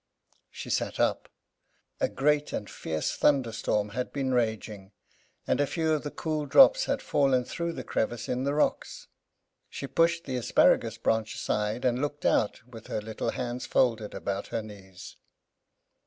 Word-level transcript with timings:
She 0.49 0.71
sat 0.71 0.99
up. 0.99 1.29
A 1.99 2.09
great 2.09 2.53
and 2.53 2.67
fierce 2.67 3.15
thunderstorm 3.15 3.89
had 3.89 4.11
been 4.11 4.33
raging, 4.33 4.93
and 5.45 5.61
a 5.61 5.67
few 5.67 5.91
of 5.93 6.01
the 6.01 6.09
cool 6.09 6.47
drops 6.47 6.85
had 6.85 7.03
fallen 7.03 7.43
through 7.45 7.73
the 7.73 7.83
crevice 7.83 8.27
in 8.27 8.43
the 8.43 8.55
rocks. 8.55 9.05
She 9.69 9.85
pushed 9.85 10.23
the 10.23 10.37
asparagus 10.37 10.97
branch 10.97 11.35
aside, 11.35 11.85
and 11.85 12.01
looked 12.01 12.25
out, 12.25 12.63
with 12.65 12.87
her 12.87 12.99
little 12.99 13.29
hands 13.29 13.67
folded 13.67 14.15
about 14.15 14.47
her 14.47 14.63
knees. 14.63 15.17